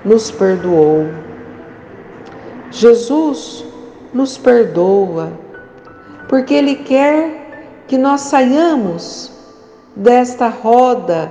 nos 0.05 0.31
perdoou. 0.31 1.07
Jesus 2.73 3.65
nos 4.13 4.37
perdoa 4.37 5.33
porque 6.29 6.55
Ele 6.55 6.77
quer 6.77 7.85
que 7.87 7.99
nós 7.99 8.23
saiamos 8.23 9.31
desta 9.95 10.49
roda 10.49 11.31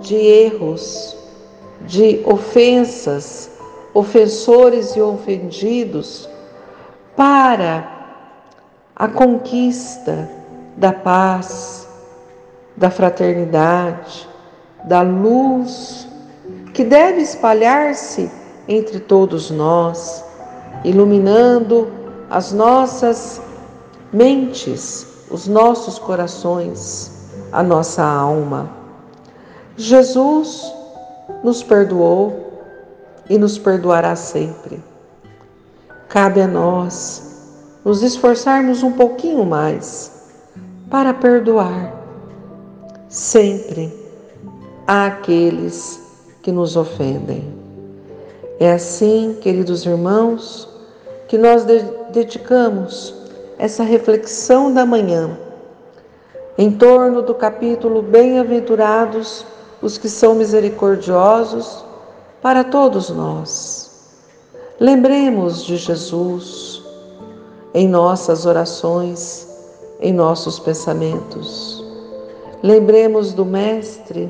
de 0.00 0.16
erros, 0.16 1.16
de 1.82 2.22
ofensas, 2.24 3.50
ofensores 3.92 4.96
e 4.96 5.02
ofendidos, 5.02 6.28
para 7.14 7.86
a 8.96 9.06
conquista 9.08 10.30
da 10.76 10.92
paz, 10.92 11.86
da 12.76 12.90
fraternidade, 12.90 14.28
da 14.84 15.02
luz 15.02 16.08
que 16.72 16.84
deve 16.84 17.20
espalhar-se 17.20 18.30
entre 18.68 19.00
todos 19.00 19.50
nós, 19.50 20.24
iluminando 20.84 21.88
as 22.30 22.52
nossas 22.52 23.40
mentes, 24.12 25.06
os 25.30 25.46
nossos 25.46 25.98
corações, 25.98 27.30
a 27.52 27.62
nossa 27.62 28.02
alma. 28.02 28.70
Jesus 29.76 30.72
nos 31.42 31.62
perdoou 31.62 32.62
e 33.28 33.38
nos 33.38 33.58
perdoará 33.58 34.16
sempre. 34.16 34.82
Cabe 36.08 36.40
a 36.40 36.46
nós 36.46 37.28
nos 37.84 38.02
esforçarmos 38.02 38.82
um 38.82 38.92
pouquinho 38.92 39.44
mais 39.44 40.12
para 40.90 41.12
perdoar 41.12 41.94
sempre 43.08 43.92
àqueles 44.86 46.00
que 46.42 46.50
nos 46.50 46.76
ofendem. 46.76 47.57
É 48.60 48.72
assim, 48.72 49.36
queridos 49.40 49.86
irmãos, 49.86 50.68
que 51.28 51.38
nós 51.38 51.64
dedicamos 52.10 53.14
essa 53.56 53.84
reflexão 53.84 54.72
da 54.72 54.84
manhã 54.84 55.38
em 56.56 56.72
torno 56.72 57.22
do 57.22 57.34
capítulo 57.34 58.02
Bem-aventurados 58.02 59.46
os 59.80 59.96
que 59.96 60.08
são 60.08 60.34
misericordiosos 60.34 61.84
para 62.42 62.64
todos 62.64 63.10
nós. 63.10 64.16
Lembremos 64.80 65.64
de 65.64 65.76
Jesus 65.76 66.82
em 67.72 67.86
nossas 67.86 68.44
orações, 68.44 69.46
em 70.00 70.12
nossos 70.12 70.58
pensamentos. 70.58 71.84
lembremos 72.60 73.32
do 73.32 73.44
Mestre 73.44 74.28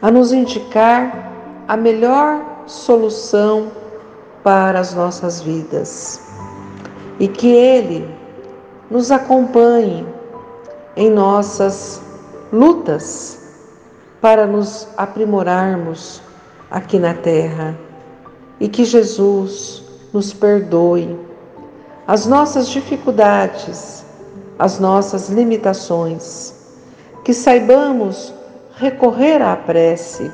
a 0.00 0.10
nos 0.10 0.32
indicar 0.32 1.30
a 1.66 1.76
melhor 1.76 2.57
solução 2.68 3.72
para 4.42 4.78
as 4.78 4.94
nossas 4.94 5.40
vidas. 5.40 6.22
E 7.18 7.26
que 7.26 7.48
Ele 7.48 8.08
nos 8.90 9.10
acompanhe 9.10 10.06
em 10.96 11.10
nossas 11.10 12.00
lutas 12.52 13.38
para 14.20 14.46
nos 14.46 14.88
aprimorarmos 14.96 16.22
aqui 16.70 16.98
na 16.98 17.14
terra. 17.14 17.76
E 18.60 18.68
que 18.68 18.84
Jesus 18.84 19.82
nos 20.12 20.32
perdoe 20.32 21.18
as 22.06 22.26
nossas 22.26 22.68
dificuldades, 22.68 24.04
as 24.58 24.80
nossas 24.80 25.28
limitações, 25.28 26.54
que 27.22 27.34
saibamos 27.34 28.32
recorrer 28.76 29.42
à 29.42 29.54
prece 29.54 30.30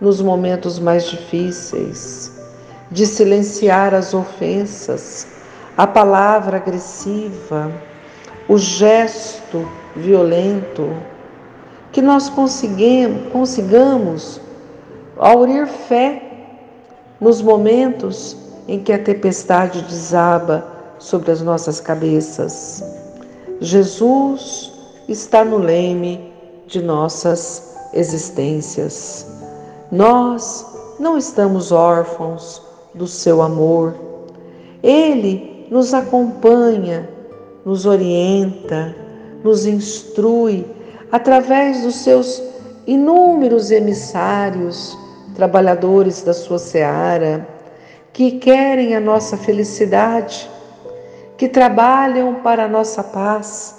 nos 0.00 0.20
momentos 0.20 0.78
mais 0.78 1.04
difíceis, 1.04 2.32
de 2.90 3.06
silenciar 3.06 3.94
as 3.94 4.14
ofensas, 4.14 5.26
a 5.76 5.86
palavra 5.86 6.58
agressiva, 6.58 7.70
o 8.48 8.58
gesto 8.58 9.66
violento, 9.96 10.94
que 11.92 12.02
nós 12.02 12.28
consigamos 12.28 14.40
aurir 15.16 15.66
fé 15.66 16.22
nos 17.20 17.40
momentos 17.40 18.36
em 18.66 18.80
que 18.80 18.92
a 18.92 18.98
tempestade 18.98 19.82
desaba 19.82 20.66
sobre 20.98 21.30
as 21.30 21.40
nossas 21.40 21.80
cabeças. 21.80 22.82
Jesus 23.60 24.72
está 25.08 25.44
no 25.44 25.58
leme 25.58 26.32
de 26.66 26.82
nossas 26.82 27.76
existências. 27.92 29.43
Nós 29.90 30.66
não 30.98 31.16
estamos 31.18 31.72
órfãos 31.72 32.62
do 32.94 33.06
seu 33.06 33.42
amor. 33.42 33.94
Ele 34.82 35.66
nos 35.70 35.92
acompanha, 35.92 37.08
nos 37.64 37.86
orienta, 37.86 38.94
nos 39.42 39.66
instrui 39.66 40.66
através 41.10 41.82
dos 41.82 41.96
seus 41.96 42.42
inúmeros 42.86 43.70
emissários, 43.70 44.96
trabalhadores 45.34 46.22
da 46.22 46.32
sua 46.32 46.58
seara, 46.58 47.46
que 48.12 48.32
querem 48.32 48.94
a 48.94 49.00
nossa 49.00 49.36
felicidade, 49.36 50.48
que 51.36 51.48
trabalham 51.48 52.36
para 52.36 52.64
a 52.64 52.68
nossa 52.68 53.02
paz, 53.02 53.76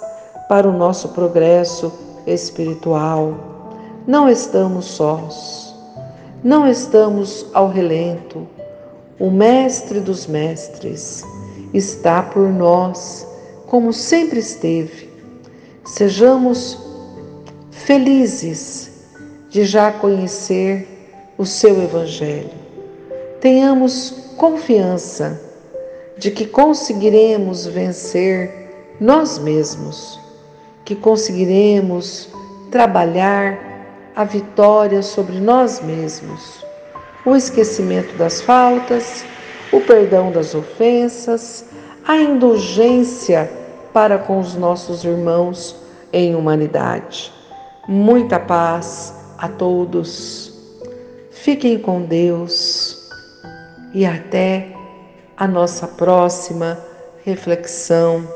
para 0.48 0.68
o 0.68 0.72
nosso 0.72 1.10
progresso 1.10 1.92
espiritual. 2.26 3.34
Não 4.06 4.28
estamos 4.28 4.84
sós, 4.84 5.65
não 6.42 6.68
estamos 6.68 7.46
ao 7.52 7.68
relento. 7.68 8.46
O 9.18 9.30
Mestre 9.30 10.00
dos 10.00 10.26
Mestres 10.26 11.24
está 11.72 12.22
por 12.22 12.48
nós, 12.48 13.26
como 13.66 13.92
sempre 13.92 14.38
esteve. 14.38 15.10
Sejamos 15.84 16.78
felizes 17.70 18.90
de 19.50 19.64
já 19.64 19.92
conhecer 19.92 20.86
o 21.38 21.46
seu 21.46 21.82
Evangelho. 21.82 22.50
Tenhamos 23.40 24.10
confiança 24.36 25.40
de 26.18 26.30
que 26.30 26.46
conseguiremos 26.46 27.66
vencer 27.66 28.96
nós 29.00 29.38
mesmos, 29.38 30.18
que 30.84 30.94
conseguiremos 30.94 32.28
trabalhar 32.70 33.65
a 34.16 34.24
vitória 34.24 35.02
sobre 35.02 35.38
nós 35.38 35.82
mesmos, 35.82 36.64
o 37.24 37.36
esquecimento 37.36 38.16
das 38.16 38.40
faltas, 38.40 39.26
o 39.70 39.80
perdão 39.80 40.32
das 40.32 40.54
ofensas, 40.54 41.66
a 42.06 42.16
indulgência 42.16 43.50
para 43.92 44.16
com 44.18 44.40
os 44.40 44.54
nossos 44.54 45.04
irmãos 45.04 45.76
em 46.12 46.34
humanidade. 46.34 47.30
Muita 47.86 48.40
paz 48.40 49.14
a 49.36 49.48
todos. 49.48 50.52
Fiquem 51.30 51.78
com 51.78 52.02
Deus 52.02 52.96
e 53.92 54.06
até 54.06 54.74
a 55.36 55.46
nossa 55.46 55.86
próxima 55.86 56.78
reflexão 57.22 58.26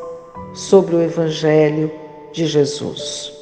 sobre 0.52 0.96
o 0.96 1.02
Evangelho 1.02 1.90
de 2.32 2.46
Jesus. 2.46 3.39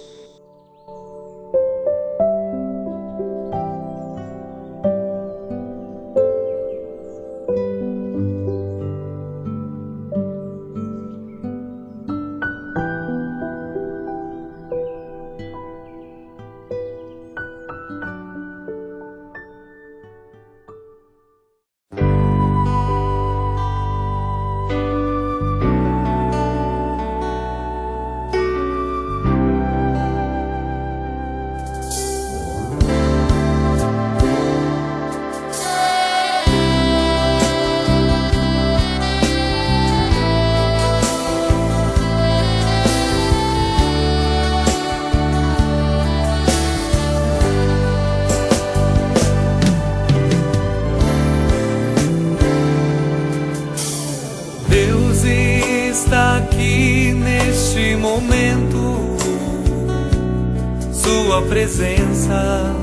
Sua 61.39 61.43
presença 61.43 62.75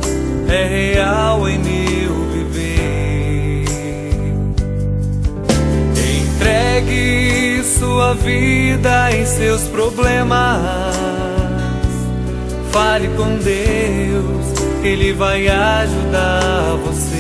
é 0.48 0.94
real 0.94 1.50
em 1.50 1.58
meu 1.58 2.14
viver. 2.32 3.66
Entregue 6.22 7.64
sua 7.64 8.14
vida 8.14 9.12
em 9.12 9.26
seus 9.26 9.64
problemas. 9.64 10.96
Fale 12.72 13.10
com 13.10 13.38
Deus, 13.40 14.46
Ele 14.84 15.12
vai 15.12 15.48
ajudar 15.48 16.78
você. 16.86 17.15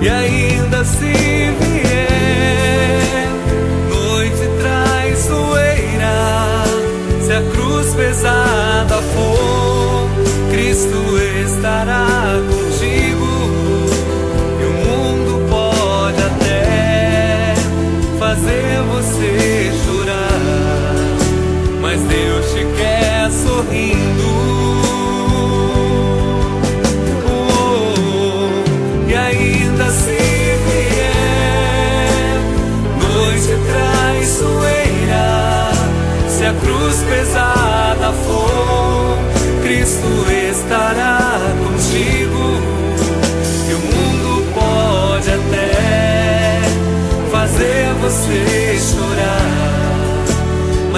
E 0.00 0.08
aí 0.08 0.37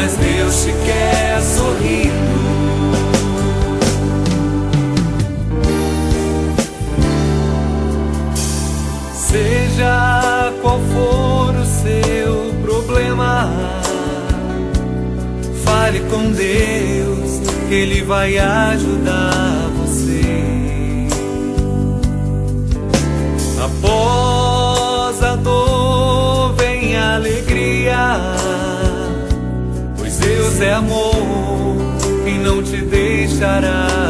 mas 0.00 0.16
Deus 0.16 0.64
te 0.64 0.72
quer 0.86 1.42
sorrindo. 1.42 2.30
Seja 9.12 10.52
qual 10.62 10.80
for 10.92 11.54
o 11.54 11.64
seu 11.64 12.54
problema 12.62 13.50
Fale 15.64 16.00
com 16.10 16.32
Deus, 16.32 17.42
Ele 17.70 18.02
vai 18.02 18.38
ajudar 18.38 19.70
você. 19.76 20.22
Após 23.62 24.29
é 30.62 30.72
amor 30.72 31.76
e 32.26 32.38
não 32.38 32.62
te 32.62 32.76
deixará 32.82 34.09